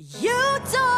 [0.00, 0.97] You don't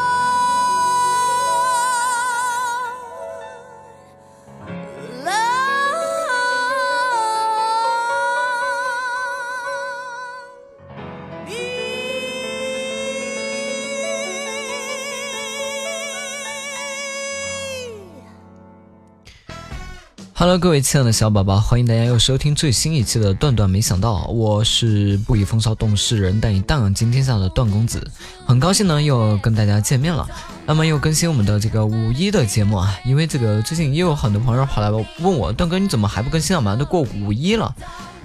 [20.40, 28.02] Hello，各位亲爱的小宝宝，欢迎大家又收听最新一期的《段段没想到》，我是不以风骚动世人，但以荡漾惊天下的段公子，
[28.46, 30.26] 很高兴呢又跟大家见面了。
[30.64, 35.04] 那么又更新我们的这个五一的节目啊，因为这个最近也有很多朋友跑来问
[35.36, 36.60] 我，段哥你怎么还不更新啊？
[36.62, 37.76] 马上都过五一了。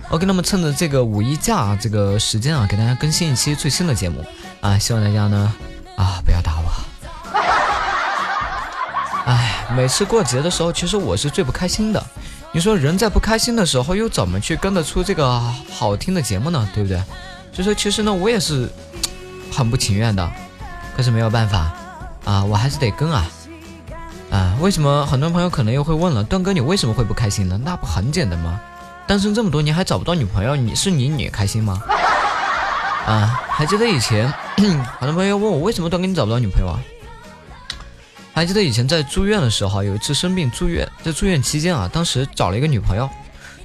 [0.07, 4.23] OK，那么趁着这个五一假这个时间啊，给大家更新一期最新的节目
[4.61, 5.53] 啊，希望大家呢
[5.97, 6.84] 啊不要打我。
[9.75, 12.01] 每次过节的时候，其实我是最不开心的。
[12.53, 15.37] 你说人在不开心的时候，又怎么去跟得出这个
[15.69, 16.65] 好听的节目呢？
[16.73, 16.97] 对不对？
[17.51, 18.69] 所以说，其实呢，我也是
[19.51, 20.31] 很不情愿的，
[20.95, 21.73] 可是没有办法
[22.23, 23.25] 啊，我还是得跟啊
[24.31, 24.55] 啊！
[24.61, 27.59] 为什么很多朋友可能又会问了，段哥你为什么会不开心呢？
[27.61, 28.57] 那不很简单吗？
[29.05, 31.81] 单身这么多年还找不到女朋友，你是你你开心吗？
[33.05, 34.33] 啊，还记得以前
[34.99, 36.79] 很多朋友问我为什么段哥你找不到女朋友啊？
[38.35, 43.09] 还记得以前在住院的时候，有一次生病住院，在住院期间啊，当时找了一个女朋友，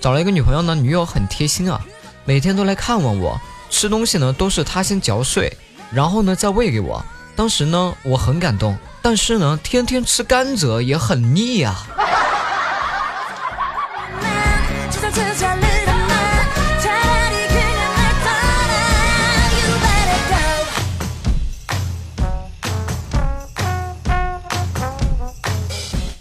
[0.01, 1.85] 找了一个女朋友呢，女友很贴心啊，
[2.25, 3.37] 每天都来看望我，
[3.69, 5.53] 吃东西呢都是她先嚼碎，
[5.91, 7.05] 然后呢再喂给我。
[7.35, 11.77] 当时呢我很感动，但是呢天天吃甘蔗也很腻呀、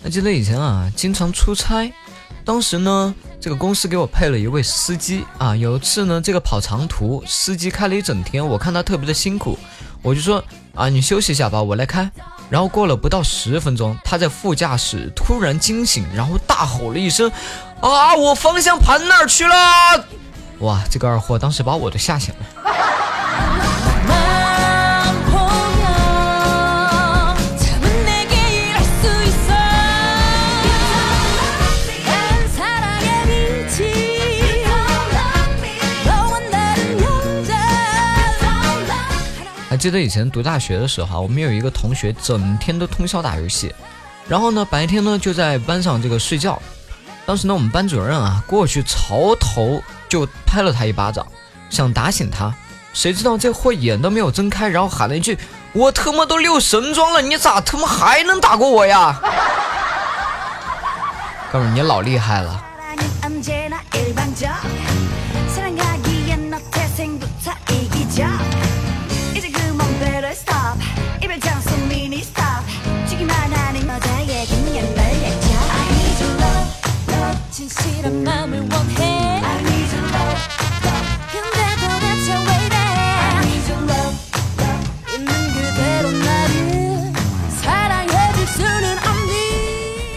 [0.09, 1.93] 还记得以前啊，经常出差，
[2.43, 5.55] 当时呢，这个公司给我配了一位司机啊。
[5.55, 9.55] 有一次呢，这个跑长途，司机开了一整天，我看他特别的辛苦，
[10.01, 10.43] 我就说
[10.73, 12.09] 啊，你休息一下吧，我来开。
[12.49, 17.31] 然后过了不到十分钟，他在副驾驶突然惊醒，然后大吼了一声
[17.79, 19.53] ：“啊，我方向盘哪儿去了？”
[20.61, 22.68] 哇，这个二货当时把我都吓醒了。
[39.79, 43.73] 记得以前读大学的时候啊，我们有一个同学整天都通宵打游戏，
[44.27, 46.61] 然后呢白天呢就在班上这个睡觉。
[47.25, 51.25] 当时呢我们班主任啊过去朝头就拍了他一巴掌，
[51.69, 52.53] 想打醒他，
[52.93, 55.37] 谁知道这货眼都没有睁开，然后喊了一句
[55.71, 59.17] ：“我他妈都六神装了，你咋他妈还能打过我呀？”
[61.53, 62.65] 哥们，你老厉害了。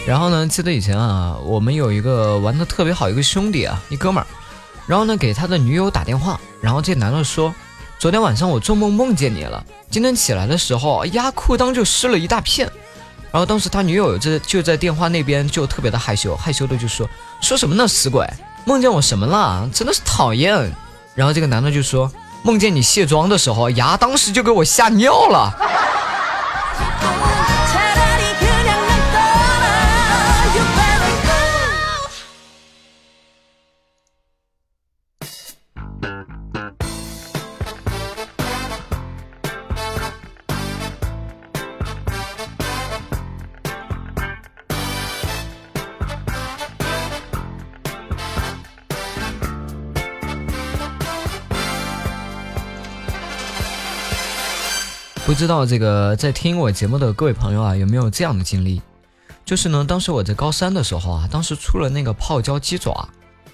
[0.05, 4.27] 然后呢，记得以前啊，我们有一个玩的特别好一个兄弟啊，一哥们儿，
[4.85, 7.53] 然后呢给他的女友打电话，然后这男的说，
[7.97, 12.69] 昨天晚上我做梦梦见你了，今天起来的时候压裤裆就湿了一大片，
[13.33, 17.09] 然后当时他女友就就在电话那边就特别的害羞，害羞的就说
[17.41, 18.31] 说什么呢死鬼，
[18.63, 19.67] 梦见我什么了？
[19.73, 20.71] 真的是讨厌。
[21.15, 22.11] 然后这个男的就说
[22.43, 25.51] 梦见你卸妆的时候牙，当时就给我吓尿了。
[55.25, 58.81] 不知道这个在听我节目的各位朋友啊，有没有这样的经历？
[59.45, 63.07] 就是呢，当时我在高三的时候啊，当时出了那个泡椒鸡爪，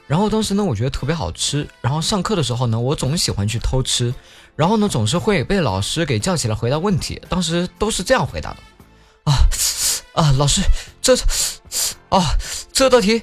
[0.08, 4.12] 然后当时呢，我觉得特别好吃，然后上课的时候呢，我总喜欢去偷吃，
[4.56, 8.58] 然后呢，总是会被老师给叫起来回答问题，当时都是这样回答的，
[9.26, 9.34] 啊
[10.14, 10.62] 啊，老师，
[11.04, 11.16] 这
[12.10, 12.20] 啊
[12.74, 13.22] 这道题，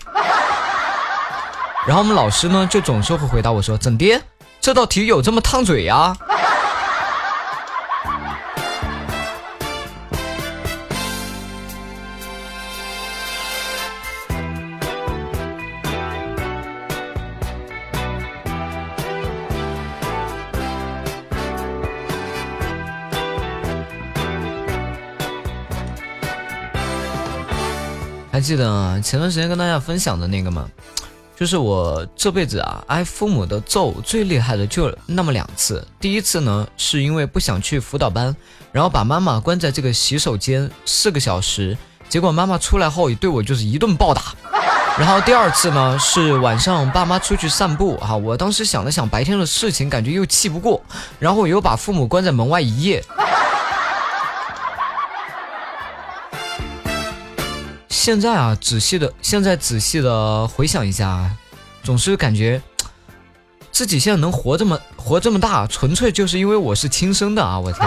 [1.84, 4.22] 然后我们老师呢就总是会回答我说，怎的，
[4.60, 6.16] 这道题有这么烫嘴呀？
[28.36, 30.68] 还记得前段时间跟大家分享的那个吗？
[31.34, 35.82] 就是我这辈子啊挨父母的揍最厉害的就那么两次。
[35.98, 38.36] 第一次呢，是因为不想去辅导班，
[38.72, 41.74] 然后把妈妈关在这个洗手间四个小时，
[42.10, 44.34] 结果妈妈出来后也对我就是一顿暴打。
[44.98, 50.82] 然后第二次呢，是晚上爸妈出去散步啊，我当时想了想白天的事情，感觉又气不过，
[51.18, 53.02] 然后我又把父母关在门外一夜。
[58.06, 61.28] 现在啊，仔细的，现在仔细的回想一下，
[61.82, 62.62] 总是感觉
[63.72, 67.58] 自己现在能活这么活这么大，纯粹就是因为我是亲生的啊！
[67.58, 67.84] 我天。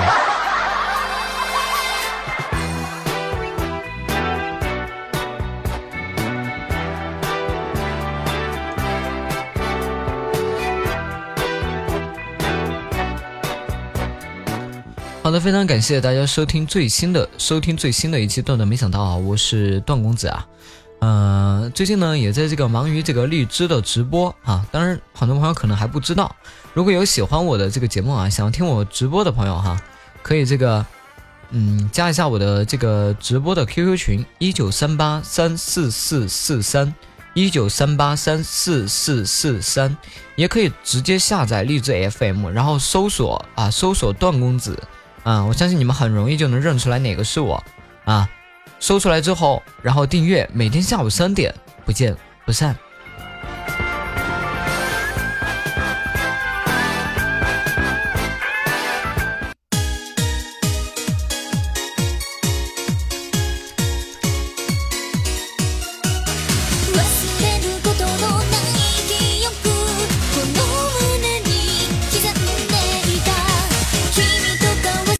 [15.29, 18.67] 好的，非常感谢大家收听最新的收听最新的一期段段。
[18.67, 20.47] 没想到啊，我是段公子啊，
[21.01, 24.65] 呃，最近呢也在这个忙于这个荔枝的直播啊。
[24.71, 26.35] 当然，很多朋友可能还不知道，
[26.73, 29.79] 如果有喜欢我的这个节目啊，想要听我直播的朋友哈，
[30.23, 30.83] 可以这个
[31.51, 36.91] 嗯加一下我的这个直播的 QQ 群一九三八三四四四三
[37.35, 39.95] 一九三八三四四四三，
[40.35, 44.75] 也可以直接下载荔枝 FM，然后搜索啊搜索段公子。
[45.23, 47.63] 啊，我相信你们很容易就能认出来哪个是我，
[48.05, 48.29] 啊，
[48.79, 51.53] 搜出来之后，然后订阅，每天下午三点
[51.85, 52.75] 不见不散。